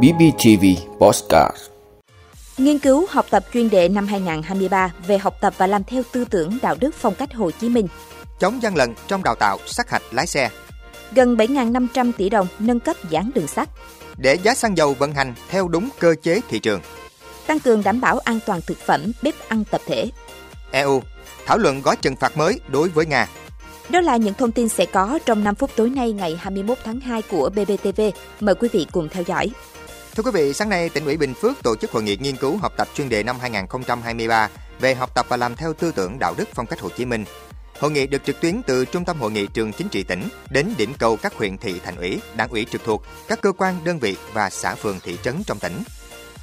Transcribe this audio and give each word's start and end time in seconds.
BBTV 0.00 0.64
Postcard 0.98 1.56
Nghiên 2.58 2.78
cứu 2.78 3.06
học 3.10 3.26
tập 3.30 3.44
chuyên 3.52 3.70
đề 3.70 3.88
năm 3.88 4.06
2023 4.06 4.92
về 5.06 5.18
học 5.18 5.34
tập 5.40 5.54
và 5.56 5.66
làm 5.66 5.84
theo 5.84 6.02
tư 6.12 6.24
tưởng 6.24 6.58
đạo 6.62 6.76
đức 6.80 6.94
phong 6.94 7.14
cách 7.14 7.34
Hồ 7.34 7.50
Chí 7.50 7.68
Minh. 7.68 7.88
Chống 8.40 8.62
gian 8.62 8.76
lận 8.76 8.94
trong 9.08 9.22
đào 9.22 9.34
tạo 9.34 9.58
sát 9.66 9.90
hạch 9.90 10.02
lái 10.10 10.26
xe. 10.26 10.50
Gần 11.12 11.36
7.500 11.36 12.12
tỷ 12.16 12.28
đồng 12.28 12.46
nâng 12.58 12.80
cấp 12.80 12.96
giảng 13.10 13.30
đường 13.34 13.46
sắt. 13.46 13.68
Để 14.16 14.34
giá 14.42 14.54
xăng 14.54 14.76
dầu 14.76 14.94
vận 14.94 15.12
hành 15.12 15.34
theo 15.48 15.68
đúng 15.68 15.88
cơ 15.98 16.14
chế 16.22 16.40
thị 16.48 16.58
trường. 16.58 16.80
Tăng 17.46 17.60
cường 17.60 17.82
đảm 17.82 18.00
bảo 18.00 18.18
an 18.18 18.38
toàn 18.46 18.60
thực 18.66 18.78
phẩm, 18.78 19.12
bếp 19.22 19.34
ăn 19.48 19.64
tập 19.70 19.80
thể. 19.86 20.10
EU 20.70 21.02
thảo 21.46 21.58
luận 21.58 21.82
gói 21.82 21.96
trừng 21.96 22.16
phạt 22.16 22.36
mới 22.36 22.60
đối 22.68 22.88
với 22.88 23.06
Nga. 23.06 23.28
Đó 23.90 24.00
là 24.00 24.16
những 24.16 24.34
thông 24.34 24.52
tin 24.52 24.68
sẽ 24.68 24.86
có 24.86 25.18
trong 25.26 25.44
5 25.44 25.54
phút 25.54 25.70
tối 25.76 25.90
nay 25.90 26.12
ngày 26.12 26.36
21 26.40 26.78
tháng 26.84 27.00
2 27.00 27.22
của 27.22 27.50
BBTV. 27.50 28.00
Mời 28.40 28.54
quý 28.54 28.68
vị 28.72 28.86
cùng 28.92 29.08
theo 29.08 29.22
dõi. 29.26 29.50
Thưa 30.14 30.22
quý 30.22 30.30
vị, 30.34 30.52
sáng 30.52 30.68
nay 30.68 30.88
tỉnh 30.88 31.04
ủy 31.04 31.16
Bình 31.16 31.34
Phước 31.34 31.62
tổ 31.62 31.76
chức 31.76 31.90
hội 31.90 32.02
nghị 32.02 32.16
nghiên 32.16 32.36
cứu 32.36 32.56
học 32.56 32.72
tập 32.76 32.88
chuyên 32.94 33.08
đề 33.08 33.22
năm 33.22 33.36
2023 33.40 34.48
về 34.80 34.94
học 34.94 35.14
tập 35.14 35.26
và 35.28 35.36
làm 35.36 35.56
theo 35.56 35.72
tư 35.72 35.92
tưởng 35.92 36.18
đạo 36.18 36.34
đức 36.38 36.48
phong 36.54 36.66
cách 36.66 36.80
Hồ 36.80 36.88
Chí 36.96 37.04
Minh. 37.04 37.24
Hội 37.80 37.90
nghị 37.90 38.06
được 38.06 38.24
trực 38.24 38.40
tuyến 38.40 38.62
từ 38.66 38.84
Trung 38.84 39.04
tâm 39.04 39.20
Hội 39.20 39.30
nghị 39.30 39.46
Trường 39.46 39.72
Chính 39.72 39.88
trị 39.88 40.02
tỉnh 40.02 40.28
đến 40.50 40.74
điểm 40.78 40.92
cầu 40.98 41.16
các 41.16 41.34
huyện 41.34 41.58
thị 41.58 41.80
thành 41.84 41.96
ủy, 41.96 42.20
đảng 42.36 42.48
ủy 42.48 42.66
trực 42.70 42.84
thuộc, 42.84 43.02
các 43.28 43.40
cơ 43.40 43.52
quan, 43.52 43.74
đơn 43.84 43.98
vị 43.98 44.16
và 44.32 44.50
xã 44.50 44.74
phường 44.74 45.00
thị 45.00 45.18
trấn 45.22 45.42
trong 45.46 45.58
tỉnh. 45.58 45.82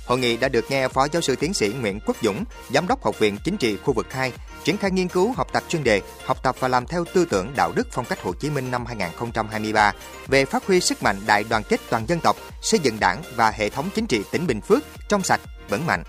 Hội 0.10 0.20
nghị 0.20 0.38
đã 0.38 0.50
được 0.50 0.72
nghe 0.72 0.88
Phó 0.88 1.08
Giáo 1.12 1.22
sư 1.22 1.36
Tiến 1.36 1.54
sĩ 1.54 1.74
Nguyễn 1.82 2.00
Quốc 2.06 2.18
Dũng, 2.22 2.44
Giám 2.70 2.88
đốc 2.88 3.04
Học 3.04 3.20
viện 3.20 3.38
Chính 3.44 3.58
trị 3.58 3.78
khu 3.78 3.94
vực 3.94 4.14
2, 4.14 4.32
triển 4.64 4.78
khai 4.78 4.92
nghiên 4.92 5.08
cứu 5.08 5.32
học 5.32 5.48
tập 5.54 5.64
chuyên 5.70 5.84
đề 5.84 6.02
Học 6.26 6.44
tập 6.44 6.56
và 6.60 6.68
làm 6.68 6.86
theo 6.86 7.06
tư 7.14 7.26
tưởng 7.26 7.54
đạo 7.56 7.72
đức 7.76 7.88
phong 7.92 8.06
cách 8.06 8.22
Hồ 8.22 8.34
Chí 8.34 8.50
Minh 8.50 8.72
năm 8.72 8.86
2023 8.86 9.94
về 10.28 10.46
phát 10.46 10.68
huy 10.68 10.80
sức 10.80 11.04
mạnh 11.04 11.16
đại 11.26 11.44
đoàn 11.50 11.64
kết 11.70 11.80
toàn 11.90 12.06
dân 12.08 12.20
tộc, 12.20 12.36
xây 12.62 12.80
dựng 12.80 13.00
đảng 13.00 13.22
và 13.36 13.52
hệ 13.52 13.70
thống 13.70 13.90
chính 13.96 14.08
trị 14.08 14.22
tỉnh 14.32 14.48
Bình 14.48 14.62
Phước 14.62 14.84
trong 15.10 15.24
sạch, 15.24 15.42
vững 15.70 15.86
mạnh. 15.86 16.04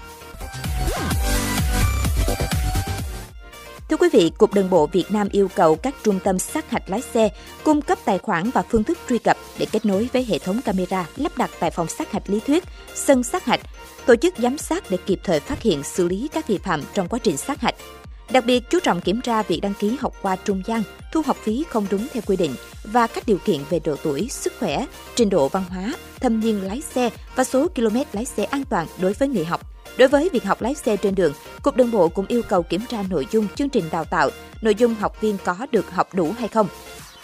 Thưa 3.90 3.96
quý 3.96 4.08
vị, 4.12 4.30
Cục 4.38 4.54
Đường 4.54 4.70
bộ 4.70 4.86
Việt 4.86 5.04
Nam 5.10 5.28
yêu 5.32 5.48
cầu 5.54 5.76
các 5.76 5.94
trung 6.02 6.18
tâm 6.24 6.38
sát 6.38 6.70
hạch 6.70 6.90
lái 6.90 7.00
xe 7.00 7.28
cung 7.64 7.82
cấp 7.82 7.98
tài 8.04 8.18
khoản 8.18 8.50
và 8.50 8.62
phương 8.62 8.84
thức 8.84 8.98
truy 9.08 9.18
cập 9.18 9.36
để 9.58 9.66
kết 9.72 9.84
nối 9.84 10.08
với 10.12 10.24
hệ 10.24 10.38
thống 10.38 10.60
camera 10.62 11.06
lắp 11.16 11.38
đặt 11.38 11.50
tại 11.60 11.70
phòng 11.70 11.88
sát 11.88 12.12
hạch 12.12 12.30
lý 12.30 12.40
thuyết, 12.40 12.64
sân 12.94 13.22
sát 13.22 13.44
hạch, 13.44 13.60
tổ 14.06 14.16
chức 14.16 14.34
giám 14.38 14.58
sát 14.58 14.90
để 14.90 14.98
kịp 15.06 15.20
thời 15.24 15.40
phát 15.40 15.62
hiện 15.62 15.82
xử 15.82 16.08
lý 16.08 16.28
các 16.32 16.48
vi 16.48 16.58
phạm 16.58 16.82
trong 16.94 17.08
quá 17.08 17.18
trình 17.22 17.36
sát 17.36 17.60
hạch. 17.60 17.74
Đặc 18.32 18.44
biệt 18.46 18.62
chú 18.70 18.78
trọng 18.80 19.00
kiểm 19.00 19.20
tra 19.20 19.42
việc 19.42 19.60
đăng 19.60 19.74
ký 19.74 19.96
học 20.00 20.14
qua 20.22 20.36
trung 20.36 20.62
gian, 20.66 20.82
thu 21.12 21.22
học 21.26 21.36
phí 21.42 21.64
không 21.68 21.86
đúng 21.90 22.06
theo 22.12 22.22
quy 22.26 22.36
định 22.36 22.54
và 22.84 23.06
các 23.06 23.26
điều 23.26 23.38
kiện 23.44 23.60
về 23.70 23.80
độ 23.84 23.96
tuổi, 24.02 24.28
sức 24.30 24.52
khỏe, 24.58 24.86
trình 25.14 25.30
độ 25.30 25.48
văn 25.48 25.64
hóa, 25.70 25.94
thâm 26.20 26.40
niên 26.40 26.62
lái 26.62 26.82
xe 26.94 27.10
và 27.36 27.44
số 27.44 27.68
km 27.68 27.96
lái 28.12 28.24
xe 28.24 28.44
an 28.44 28.64
toàn 28.70 28.86
đối 29.00 29.12
với 29.12 29.28
người 29.28 29.44
học. 29.44 29.60
Đối 30.00 30.08
với 30.08 30.28
việc 30.32 30.44
học 30.44 30.62
lái 30.62 30.74
xe 30.74 30.96
trên 30.96 31.14
đường, 31.14 31.32
Cục 31.62 31.76
Đường 31.76 31.90
bộ 31.90 32.08
cũng 32.08 32.26
yêu 32.26 32.42
cầu 32.48 32.62
kiểm 32.62 32.80
tra 32.88 33.02
nội 33.10 33.26
dung 33.30 33.48
chương 33.54 33.68
trình 33.68 33.84
đào 33.92 34.04
tạo, 34.04 34.30
nội 34.62 34.74
dung 34.74 34.94
học 34.94 35.20
viên 35.20 35.36
có 35.44 35.66
được 35.72 35.90
học 35.90 36.14
đủ 36.14 36.32
hay 36.38 36.48
không. 36.48 36.66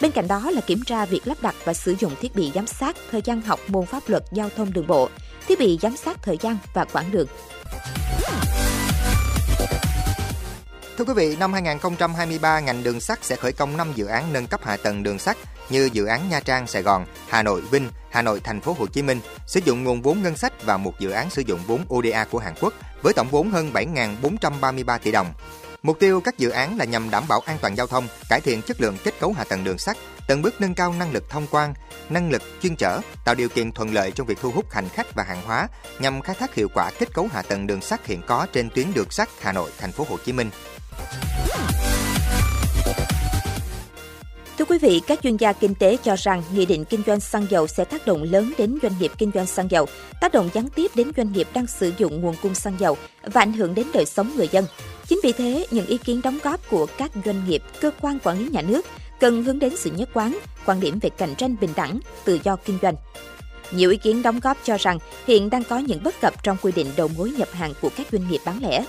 Bên 0.01 0.11
cạnh 0.11 0.27
đó 0.27 0.51
là 0.51 0.61
kiểm 0.61 0.83
tra 0.85 1.05
việc 1.05 1.27
lắp 1.27 1.37
đặt 1.41 1.55
và 1.65 1.73
sử 1.73 1.95
dụng 1.99 2.11
thiết 2.21 2.35
bị 2.35 2.51
giám 2.55 2.67
sát 2.67 2.97
thời 3.11 3.21
gian 3.21 3.41
học 3.41 3.59
môn 3.67 3.85
pháp 3.85 4.03
luật 4.07 4.23
giao 4.31 4.49
thông 4.57 4.73
đường 4.73 4.87
bộ, 4.87 5.09
thiết 5.47 5.59
bị 5.59 5.79
giám 5.81 5.97
sát 5.97 6.17
thời 6.23 6.37
gian 6.41 6.57
và 6.73 6.85
quãng 6.85 7.11
đường. 7.11 7.27
Thưa 10.97 11.05
quý 11.05 11.13
vị, 11.13 11.35
năm 11.39 11.53
2023, 11.53 12.59
ngành 12.59 12.83
đường 12.83 12.99
sắt 12.99 13.19
sẽ 13.21 13.35
khởi 13.35 13.53
công 13.53 13.77
5 13.77 13.91
dự 13.95 14.05
án 14.05 14.33
nâng 14.33 14.47
cấp 14.47 14.59
hạ 14.63 14.77
tầng 14.77 15.03
đường 15.03 15.19
sắt 15.19 15.37
như 15.69 15.89
dự 15.93 16.05
án 16.05 16.29
Nha 16.29 16.39
Trang 16.39 16.67
Sài 16.67 16.81
Gòn, 16.81 17.05
Hà 17.29 17.43
Nội 17.43 17.61
Vinh, 17.61 17.89
Hà 18.11 18.21
Nội 18.21 18.39
Thành 18.39 18.61
phố 18.61 18.75
Hồ 18.79 18.87
Chí 18.87 19.01
Minh, 19.01 19.19
sử 19.47 19.59
dụng 19.65 19.83
nguồn 19.83 20.01
vốn 20.01 20.21
ngân 20.21 20.37
sách 20.37 20.65
và 20.65 20.77
một 20.77 20.99
dự 20.99 21.09
án 21.09 21.29
sử 21.29 21.41
dụng 21.41 21.59
vốn 21.67 21.85
ODA 21.93 22.25
của 22.25 22.39
Hàn 22.39 22.53
Quốc 22.61 22.73
với 23.01 23.13
tổng 23.13 23.27
vốn 23.31 23.51
hơn 23.51 23.71
7.433 23.73 24.99
tỷ 24.99 25.11
đồng. 25.11 25.33
Mục 25.83 25.99
tiêu 25.99 26.21
các 26.21 26.37
dự 26.37 26.49
án 26.49 26.77
là 26.77 26.85
nhằm 26.85 27.09
đảm 27.09 27.23
bảo 27.27 27.39
an 27.45 27.57
toàn 27.61 27.77
giao 27.77 27.87
thông, 27.87 28.07
cải 28.29 28.41
thiện 28.41 28.61
chất 28.61 28.81
lượng 28.81 28.97
kết 29.03 29.19
cấu 29.19 29.33
hạ 29.33 29.43
tầng 29.43 29.63
đường 29.63 29.77
sắt, 29.77 29.97
từng 30.27 30.41
bước 30.41 30.61
nâng 30.61 30.75
cao 30.75 30.93
năng 30.93 31.11
lực 31.11 31.29
thông 31.29 31.47
quan, 31.51 31.73
năng 32.09 32.31
lực 32.31 32.41
chuyên 32.61 32.75
chở, 32.75 33.01
tạo 33.25 33.35
điều 33.35 33.49
kiện 33.49 33.71
thuận 33.71 33.93
lợi 33.93 34.11
trong 34.11 34.27
việc 34.27 34.37
thu 34.41 34.51
hút 34.51 34.71
hành 34.71 34.89
khách 34.89 35.15
và 35.15 35.23
hàng 35.23 35.41
hóa 35.45 35.67
nhằm 35.99 36.21
khai 36.21 36.35
thác 36.39 36.55
hiệu 36.55 36.67
quả 36.73 36.91
kết 36.99 37.13
cấu 37.13 37.27
hạ 37.31 37.41
tầng 37.41 37.67
đường 37.67 37.81
sắt 37.81 38.05
hiện 38.05 38.21
có 38.27 38.47
trên 38.53 38.69
tuyến 38.69 38.93
đường 38.93 39.09
sắt 39.09 39.29
Hà 39.41 39.51
Nội 39.51 39.71
Thành 39.77 39.91
phố 39.91 40.05
Hồ 40.09 40.17
Chí 40.25 40.33
Minh. 40.33 40.49
Thưa 44.57 44.65
quý 44.65 44.77
vị, 44.77 45.01
các 45.07 45.19
chuyên 45.23 45.37
gia 45.37 45.53
kinh 45.53 45.75
tế 45.75 45.97
cho 46.03 46.15
rằng 46.15 46.43
nghị 46.53 46.65
định 46.65 46.85
kinh 46.85 47.01
doanh 47.07 47.19
xăng 47.19 47.47
dầu 47.49 47.67
sẽ 47.67 47.85
tác 47.85 48.07
động 48.07 48.23
lớn 48.23 48.53
đến 48.57 48.77
doanh 48.81 48.93
nghiệp 48.99 49.11
kinh 49.17 49.31
doanh 49.33 49.45
xăng 49.45 49.71
dầu, 49.71 49.85
tác 50.21 50.33
động 50.33 50.49
gián 50.53 50.69
tiếp 50.69 50.91
đến 50.95 51.11
doanh 51.17 51.31
nghiệp 51.31 51.47
đang 51.53 51.67
sử 51.67 51.93
dụng 51.97 52.21
nguồn 52.21 52.35
cung 52.41 52.55
xăng 52.55 52.79
dầu 52.79 52.97
và 53.23 53.41
ảnh 53.41 53.53
hưởng 53.53 53.75
đến 53.75 53.87
đời 53.93 54.05
sống 54.05 54.31
người 54.35 54.47
dân. 54.51 54.65
Chính 55.07 55.19
vì 55.23 55.31
thế, 55.31 55.67
những 55.71 55.85
ý 55.85 55.97
kiến 55.97 56.21
đóng 56.23 56.39
góp 56.43 56.69
của 56.69 56.87
các 56.97 57.11
doanh 57.25 57.47
nghiệp, 57.47 57.63
cơ 57.81 57.91
quan 58.01 58.19
quản 58.23 58.39
lý 58.39 58.49
nhà 58.49 58.61
nước 58.61 58.85
cần 59.19 59.43
hướng 59.43 59.59
đến 59.59 59.77
sự 59.77 59.91
nhất 59.91 60.09
quán, 60.13 60.39
quan 60.65 60.79
điểm 60.79 60.99
về 60.99 61.09
cạnh 61.09 61.35
tranh 61.35 61.55
bình 61.61 61.73
đẳng, 61.75 61.99
tự 62.25 62.39
do 62.43 62.55
kinh 62.55 62.77
doanh. 62.81 62.95
Nhiều 63.71 63.91
ý 63.91 63.97
kiến 63.97 64.21
đóng 64.21 64.39
góp 64.39 64.57
cho 64.63 64.77
rằng 64.77 64.97
hiện 65.27 65.49
đang 65.49 65.63
có 65.63 65.77
những 65.77 66.03
bất 66.03 66.21
cập 66.21 66.43
trong 66.43 66.57
quy 66.61 66.71
định 66.71 66.87
đầu 66.97 67.07
mối 67.17 67.31
nhập 67.37 67.49
hàng 67.51 67.73
của 67.81 67.89
các 67.97 68.07
doanh 68.11 68.29
nghiệp 68.29 68.39
bán 68.45 68.59
lẻ. 68.61 68.85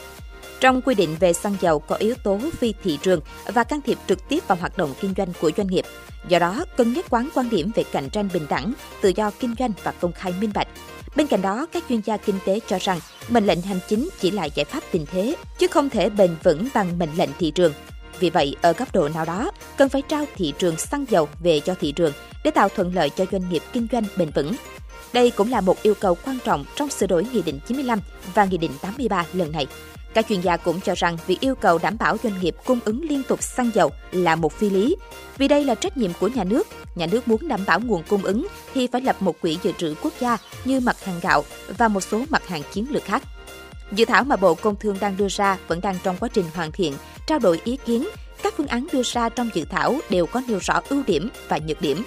Trong 0.60 0.82
quy 0.82 0.94
định 0.94 1.16
về 1.20 1.32
xăng 1.32 1.56
dầu 1.60 1.78
có 1.78 1.96
yếu 1.96 2.14
tố 2.22 2.38
phi 2.58 2.74
thị 2.82 2.98
trường 3.02 3.20
và 3.46 3.64
can 3.64 3.80
thiệp 3.80 3.98
trực 4.08 4.28
tiếp 4.28 4.48
vào 4.48 4.58
hoạt 4.60 4.78
động 4.78 4.94
kinh 5.00 5.14
doanh 5.16 5.28
của 5.40 5.50
doanh 5.56 5.66
nghiệp. 5.66 5.84
Do 6.28 6.38
đó, 6.38 6.64
cần 6.76 6.92
nhất 6.92 7.06
quán 7.10 7.28
quan 7.34 7.50
điểm 7.50 7.70
về 7.74 7.84
cạnh 7.92 8.10
tranh 8.10 8.28
bình 8.32 8.46
đẳng, 8.48 8.72
tự 9.00 9.12
do 9.16 9.30
kinh 9.40 9.54
doanh 9.58 9.72
và 9.82 9.92
công 9.92 10.12
khai 10.12 10.34
minh 10.40 10.50
bạch. 10.54 10.68
Bên 11.16 11.26
cạnh 11.26 11.42
đó, 11.42 11.66
các 11.72 11.84
chuyên 11.88 12.00
gia 12.00 12.16
kinh 12.16 12.38
tế 12.44 12.60
cho 12.66 12.78
rằng 12.80 12.98
mệnh 13.28 13.46
lệnh 13.46 13.62
hành 13.62 13.78
chính 13.88 14.08
chỉ 14.20 14.30
là 14.30 14.44
giải 14.44 14.64
pháp 14.64 14.82
tình 14.90 15.06
thế, 15.06 15.36
chứ 15.58 15.66
không 15.66 15.90
thể 15.90 16.10
bền 16.10 16.36
vững 16.42 16.68
bằng 16.74 16.98
mệnh 16.98 17.16
lệnh 17.16 17.30
thị 17.38 17.50
trường. 17.50 17.72
Vì 18.20 18.30
vậy, 18.30 18.56
ở 18.62 18.72
cấp 18.72 18.88
độ 18.92 19.08
nào 19.08 19.24
đó, 19.24 19.50
cần 19.76 19.88
phải 19.88 20.02
trao 20.02 20.24
thị 20.36 20.54
trường 20.58 20.76
xăng 20.76 21.04
dầu 21.08 21.28
về 21.40 21.60
cho 21.60 21.74
thị 21.80 21.92
trường 21.92 22.12
để 22.44 22.50
tạo 22.50 22.68
thuận 22.68 22.94
lợi 22.94 23.10
cho 23.10 23.24
doanh 23.32 23.48
nghiệp 23.50 23.62
kinh 23.72 23.86
doanh 23.92 24.04
bền 24.16 24.30
vững. 24.30 24.52
Đây 25.12 25.30
cũng 25.30 25.50
là 25.50 25.60
một 25.60 25.82
yêu 25.82 25.94
cầu 26.00 26.16
quan 26.24 26.38
trọng 26.44 26.64
trong 26.76 26.88
sửa 26.88 27.06
đổi 27.06 27.26
Nghị 27.32 27.42
định 27.42 27.60
95 27.66 28.00
và 28.34 28.44
Nghị 28.44 28.58
định 28.58 28.72
83 28.82 29.24
lần 29.32 29.52
này. 29.52 29.66
Các 30.18 30.28
chuyên 30.28 30.40
gia 30.40 30.56
cũng 30.56 30.80
cho 30.80 30.94
rằng 30.94 31.16
việc 31.26 31.40
yêu 31.40 31.54
cầu 31.54 31.78
đảm 31.78 31.96
bảo 31.98 32.16
doanh 32.22 32.40
nghiệp 32.40 32.56
cung 32.64 32.78
ứng 32.84 33.02
liên 33.08 33.22
tục 33.28 33.42
xăng 33.42 33.70
dầu 33.74 33.90
là 34.12 34.36
một 34.36 34.52
phi 34.52 34.70
lý, 34.70 34.96
vì 35.36 35.48
đây 35.48 35.64
là 35.64 35.74
trách 35.74 35.96
nhiệm 35.96 36.10
của 36.20 36.28
nhà 36.28 36.44
nước. 36.44 36.66
Nhà 36.94 37.06
nước 37.06 37.28
muốn 37.28 37.48
đảm 37.48 37.60
bảo 37.66 37.80
nguồn 37.80 38.02
cung 38.08 38.22
ứng 38.22 38.46
thì 38.74 38.86
phải 38.86 39.00
lập 39.00 39.16
một 39.20 39.40
quỹ 39.40 39.58
dự 39.62 39.72
trữ 39.78 39.94
quốc 40.02 40.12
gia 40.20 40.36
như 40.64 40.80
mặt 40.80 41.04
hàng 41.04 41.20
gạo 41.22 41.44
và 41.78 41.88
một 41.88 42.00
số 42.00 42.24
mặt 42.28 42.48
hàng 42.48 42.62
chiến 42.72 42.86
lược 42.90 43.04
khác. 43.04 43.22
Dự 43.92 44.04
thảo 44.04 44.24
mà 44.24 44.36
Bộ 44.36 44.54
Công 44.54 44.76
Thương 44.76 44.96
đang 45.00 45.16
đưa 45.16 45.28
ra 45.28 45.58
vẫn 45.68 45.80
đang 45.80 45.96
trong 46.02 46.16
quá 46.20 46.28
trình 46.32 46.44
hoàn 46.54 46.72
thiện, 46.72 46.94
trao 47.26 47.38
đổi 47.38 47.60
ý 47.64 47.78
kiến. 47.86 48.08
Các 48.42 48.54
phương 48.56 48.66
án 48.66 48.86
đưa 48.92 49.02
ra 49.02 49.28
trong 49.28 49.50
dự 49.54 49.64
thảo 49.64 49.98
đều 50.10 50.26
có 50.26 50.42
nêu 50.48 50.58
rõ 50.62 50.80
ưu 50.88 51.02
điểm 51.06 51.28
và 51.48 51.58
nhược 51.66 51.80
điểm. 51.80 52.04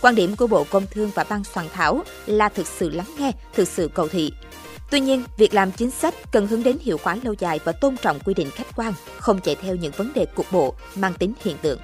Quan 0.00 0.14
điểm 0.14 0.36
của 0.36 0.46
Bộ 0.46 0.64
Công 0.70 0.86
Thương 0.90 1.10
và 1.14 1.24
ban 1.28 1.44
soạn 1.44 1.66
thảo 1.72 2.02
là 2.26 2.48
thực 2.48 2.66
sự 2.66 2.90
lắng 2.90 3.14
nghe, 3.18 3.32
thực 3.54 3.68
sự 3.68 3.90
cầu 3.94 4.08
thị. 4.08 4.32
Tuy 4.90 5.00
nhiên, 5.00 5.24
việc 5.36 5.54
làm 5.54 5.72
chính 5.72 5.90
sách 5.90 6.14
cần 6.32 6.46
hướng 6.46 6.62
đến 6.62 6.78
hiệu 6.82 6.98
quả 7.02 7.16
lâu 7.22 7.34
dài 7.38 7.60
và 7.64 7.72
tôn 7.72 7.96
trọng 7.96 8.20
quy 8.20 8.34
định 8.34 8.50
khách 8.50 8.76
quan, 8.76 8.92
không 9.18 9.40
chạy 9.40 9.56
theo 9.62 9.74
những 9.74 9.92
vấn 9.96 10.12
đề 10.14 10.26
cục 10.34 10.46
bộ 10.52 10.74
mang 10.94 11.14
tính 11.14 11.32
hiện 11.44 11.56
tượng. 11.62 11.78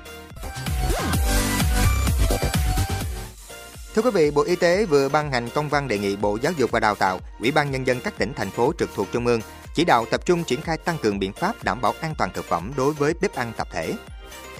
Thưa 3.95 4.03
quý 4.03 4.11
vị, 4.11 4.31
Bộ 4.31 4.43
Y 4.43 4.57
tế 4.57 4.85
vừa 4.85 5.09
ban 5.09 5.33
hành 5.33 5.49
công 5.55 5.69
văn 5.69 5.89
đề 5.89 5.99
nghị 5.99 6.17
Bộ 6.17 6.39
Giáo 6.43 6.53
dục 6.59 6.71
và 6.71 6.81
Đào 6.81 6.95
tạo, 6.95 7.21
Ủy 7.41 7.51
ban 7.51 7.71
Nhân 7.71 7.87
dân 7.87 8.01
các 8.01 8.19
tỉnh, 8.19 8.33
thành 8.37 8.51
phố 8.51 8.73
trực 8.79 8.91
thuộc 8.95 9.07
Trung 9.13 9.27
ương 9.27 9.41
chỉ 9.75 9.85
đạo 9.85 10.05
tập 10.11 10.27
trung 10.27 10.45
triển 10.45 10.61
khai 10.61 10.79
tăng 10.79 10.99
cường 11.03 11.19
biện 11.19 11.33
pháp 11.33 11.65
đảm 11.65 11.81
bảo 11.81 11.95
an 12.01 12.15
toàn 12.19 12.31
thực 12.35 12.45
phẩm 12.45 12.73
đối 12.77 12.93
với 12.93 13.15
bếp 13.21 13.35
ăn 13.35 13.53
tập 13.57 13.69
thể. 13.73 13.95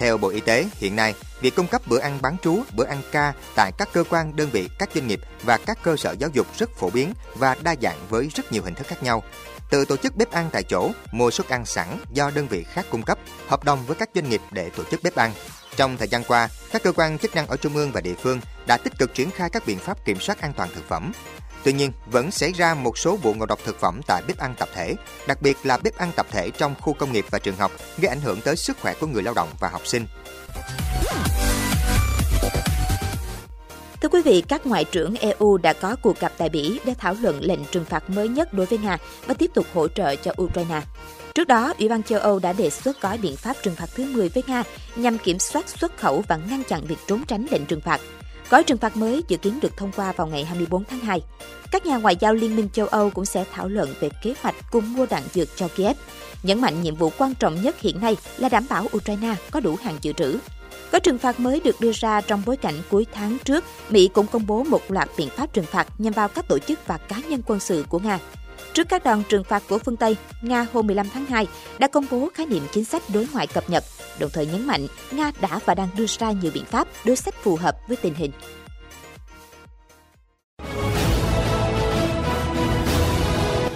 Theo 0.03 0.17
Bộ 0.17 0.29
Y 0.29 0.41
tế, 0.41 0.65
hiện 0.75 0.95
nay, 0.95 1.13
việc 1.41 1.55
cung 1.55 1.67
cấp 1.67 1.81
bữa 1.87 1.99
ăn 1.99 2.19
bán 2.21 2.37
trú, 2.43 2.59
bữa 2.75 2.85
ăn 2.85 3.01
ca 3.11 3.33
tại 3.55 3.71
các 3.77 3.89
cơ 3.93 4.03
quan, 4.09 4.35
đơn 4.35 4.49
vị, 4.51 4.69
các 4.79 4.89
doanh 4.95 5.07
nghiệp 5.07 5.19
và 5.43 5.57
các 5.57 5.77
cơ 5.83 5.95
sở 5.95 6.15
giáo 6.19 6.29
dục 6.33 6.47
rất 6.57 6.69
phổ 6.75 6.89
biến 6.89 7.13
và 7.35 7.55
đa 7.61 7.75
dạng 7.81 7.97
với 8.09 8.29
rất 8.35 8.51
nhiều 8.51 8.63
hình 8.63 8.73
thức 8.73 8.87
khác 8.87 9.03
nhau. 9.03 9.23
Từ 9.69 9.85
tổ 9.85 9.97
chức 9.97 10.15
bếp 10.15 10.31
ăn 10.31 10.49
tại 10.51 10.63
chỗ, 10.63 10.91
mua 11.11 11.31
suất 11.31 11.49
ăn 11.49 11.65
sẵn 11.65 11.87
do 12.13 12.31
đơn 12.35 12.47
vị 12.47 12.63
khác 12.63 12.85
cung 12.89 13.03
cấp, 13.03 13.17
hợp 13.47 13.63
đồng 13.63 13.85
với 13.85 13.95
các 13.95 14.09
doanh 14.15 14.29
nghiệp 14.29 14.41
để 14.51 14.69
tổ 14.69 14.83
chức 14.91 15.03
bếp 15.03 15.15
ăn. 15.15 15.31
Trong 15.75 15.97
thời 15.97 16.07
gian 16.07 16.23
qua, 16.23 16.49
các 16.71 16.83
cơ 16.83 16.91
quan 16.91 17.17
chức 17.17 17.35
năng 17.35 17.47
ở 17.47 17.57
trung 17.57 17.75
ương 17.75 17.91
và 17.91 18.01
địa 18.01 18.15
phương 18.21 18.39
đã 18.65 18.77
tích 18.77 18.93
cực 18.97 19.13
triển 19.13 19.31
khai 19.31 19.49
các 19.49 19.63
biện 19.65 19.79
pháp 19.79 20.05
kiểm 20.05 20.19
soát 20.19 20.41
an 20.41 20.53
toàn 20.53 20.69
thực 20.75 20.87
phẩm. 20.89 21.11
Tuy 21.63 21.73
nhiên, 21.73 21.91
vẫn 22.05 22.31
xảy 22.31 22.51
ra 22.51 22.73
một 22.73 22.97
số 22.97 23.15
vụ 23.15 23.33
ngộ 23.33 23.45
độc 23.45 23.59
thực 23.65 23.79
phẩm 23.79 24.01
tại 24.07 24.21
bếp 24.27 24.37
ăn 24.37 24.55
tập 24.59 24.69
thể, 24.73 24.95
đặc 25.27 25.41
biệt 25.41 25.57
là 25.63 25.77
bếp 25.77 25.97
ăn 25.97 26.11
tập 26.15 26.25
thể 26.31 26.51
trong 26.51 26.75
khu 26.81 26.93
công 26.93 27.11
nghiệp 27.11 27.25
và 27.31 27.39
trường 27.39 27.55
học, 27.55 27.71
gây 27.97 28.09
ảnh 28.09 28.21
hưởng 28.21 28.41
tới 28.41 28.55
sức 28.55 28.77
khỏe 28.81 28.93
của 28.99 29.07
người 29.07 29.23
lao 29.23 29.33
động 29.33 29.49
và 29.59 29.69
học 29.69 29.87
sinh. 29.87 30.05
Thưa 34.01 34.09
quý 34.09 34.21
vị, 34.21 34.43
các 34.47 34.65
ngoại 34.65 34.83
trưởng 34.83 35.15
EU 35.15 35.57
đã 35.57 35.73
có 35.73 35.95
cuộc 36.01 36.19
gặp 36.19 36.31
tại 36.37 36.49
Bỉ 36.49 36.79
để 36.85 36.93
thảo 36.97 37.15
luận 37.21 37.39
lệnh 37.41 37.65
trừng 37.71 37.85
phạt 37.85 38.09
mới 38.09 38.27
nhất 38.27 38.53
đối 38.53 38.65
với 38.65 38.79
Nga 38.79 38.97
và 39.27 39.33
tiếp 39.33 39.51
tục 39.53 39.65
hỗ 39.73 39.87
trợ 39.87 40.15
cho 40.15 40.33
Ukraine. 40.41 40.81
Trước 41.35 41.47
đó, 41.47 41.73
Ủy 41.79 41.89
ban 41.89 42.03
châu 42.03 42.19
Âu 42.19 42.39
đã 42.39 42.53
đề 42.53 42.69
xuất 42.69 43.01
gói 43.01 43.17
biện 43.17 43.35
pháp 43.35 43.55
trừng 43.63 43.75
phạt 43.75 43.89
thứ 43.95 44.05
10 44.05 44.29
với 44.29 44.43
Nga 44.47 44.63
nhằm 44.95 45.17
kiểm 45.17 45.39
soát 45.39 45.69
xuất 45.69 45.97
khẩu 45.97 46.23
và 46.27 46.39
ngăn 46.49 46.63
chặn 46.63 46.85
việc 46.85 46.97
trốn 47.07 47.23
tránh 47.27 47.45
lệnh 47.51 47.65
trừng 47.65 47.81
phạt. 47.81 48.01
Gói 48.53 48.63
trừng 48.63 48.77
phạt 48.77 48.97
mới 48.97 49.23
dự 49.27 49.37
kiến 49.37 49.59
được 49.61 49.77
thông 49.77 49.91
qua 49.95 50.11
vào 50.11 50.27
ngày 50.27 50.45
24 50.45 50.83
tháng 50.83 50.99
2. 50.99 51.21
Các 51.71 51.85
nhà 51.85 51.97
ngoại 51.97 52.15
giao 52.15 52.33
Liên 52.33 52.55
minh 52.55 52.69
châu 52.73 52.87
Âu 52.87 53.09
cũng 53.09 53.25
sẽ 53.25 53.45
thảo 53.51 53.67
luận 53.67 53.93
về 53.99 54.09
kế 54.23 54.33
hoạch 54.41 54.55
cung 54.71 54.93
mua 54.93 55.05
đạn 55.05 55.23
dược 55.33 55.47
cho 55.55 55.67
Kiev, 55.67 55.97
nhấn 56.43 56.61
mạnh 56.61 56.81
nhiệm 56.81 56.95
vụ 56.95 57.11
quan 57.17 57.35
trọng 57.35 57.61
nhất 57.61 57.79
hiện 57.79 58.01
nay 58.01 58.17
là 58.37 58.49
đảm 58.49 58.65
bảo 58.69 58.85
Ukraine 58.95 59.35
có 59.51 59.59
đủ 59.59 59.75
hàng 59.83 59.97
dự 60.01 60.13
trữ. 60.13 60.37
Gói 60.91 60.99
trừng 60.99 61.17
phạt 61.17 61.39
mới 61.39 61.59
được 61.59 61.75
đưa 61.81 61.91
ra 61.93 62.21
trong 62.21 62.41
bối 62.45 62.57
cảnh 62.57 62.75
cuối 62.89 63.05
tháng 63.13 63.37
trước, 63.45 63.63
Mỹ 63.89 64.09
cũng 64.13 64.27
công 64.27 64.47
bố 64.47 64.63
một 64.63 64.91
loạt 64.91 65.09
biện 65.17 65.29
pháp 65.29 65.53
trừng 65.53 65.65
phạt 65.65 65.87
nhằm 65.97 66.13
vào 66.13 66.27
các 66.27 66.47
tổ 66.47 66.59
chức 66.59 66.87
và 66.87 66.97
cá 66.97 67.15
nhân 67.29 67.41
quân 67.45 67.59
sự 67.59 67.85
của 67.89 67.99
Nga. 67.99 68.19
Trước 68.73 68.89
các 68.89 69.03
đòn 69.03 69.23
trừng 69.29 69.43
phạt 69.43 69.63
của 69.69 69.77
phương 69.77 69.97
Tây, 69.97 70.17
Nga 70.41 70.67
hôm 70.73 70.87
15 70.87 71.07
tháng 71.13 71.25
2 71.25 71.47
đã 71.79 71.87
công 71.87 72.05
bố 72.11 72.29
khái 72.33 72.45
niệm 72.45 72.63
chính 72.71 72.85
sách 72.85 73.03
đối 73.13 73.27
ngoại 73.33 73.47
cập 73.47 73.69
nhật, 73.69 73.83
đồng 74.19 74.29
thời 74.33 74.45
nhấn 74.45 74.67
mạnh 74.67 74.87
Nga 75.11 75.31
đã 75.41 75.59
và 75.65 75.75
đang 75.75 75.87
đưa 75.97 76.05
ra 76.07 76.31
nhiều 76.31 76.51
biện 76.53 76.65
pháp 76.65 76.87
đối 77.05 77.15
sách 77.15 77.35
phù 77.43 77.55
hợp 77.55 77.77
với 77.87 77.97
tình 77.97 78.13
hình. 78.13 78.31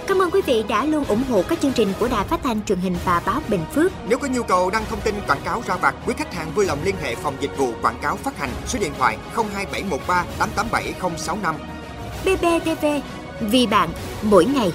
Cảm 0.06 0.22
ơn 0.22 0.30
quý 0.30 0.40
vị 0.46 0.64
đã 0.68 0.84
luôn 0.84 1.04
ủng 1.04 1.22
hộ 1.30 1.42
các 1.48 1.60
chương 1.60 1.72
trình 1.72 1.92
của 2.00 2.08
Đài 2.08 2.24
Phát 2.24 2.40
thanh 2.42 2.64
truyền 2.64 2.78
hình 2.78 2.96
và 3.04 3.22
báo 3.26 3.42
Bình 3.48 3.64
Phước. 3.74 3.92
Nếu 4.08 4.18
có 4.18 4.28
nhu 4.28 4.42
cầu 4.42 4.70
đăng 4.70 4.84
thông 4.90 5.00
tin 5.00 5.14
quảng 5.26 5.42
cáo 5.44 5.62
ra 5.66 5.76
vặt, 5.76 5.94
quý 6.06 6.14
khách 6.18 6.34
hàng 6.34 6.52
vui 6.54 6.66
lòng 6.66 6.78
liên 6.84 6.94
hệ 7.02 7.14
phòng 7.14 7.36
dịch 7.40 7.58
vụ 7.58 7.72
quảng 7.82 7.98
cáo 8.02 8.16
phát 8.16 8.38
hành 8.38 8.50
số 8.66 8.78
điện 8.78 8.92
thoại 8.98 9.18
02713 9.34 10.24
887065. 10.38 11.54
BBTV, 12.24 12.86
vì 13.40 13.66
bạn, 13.66 13.88
mỗi 14.22 14.44
ngày. 14.44 14.72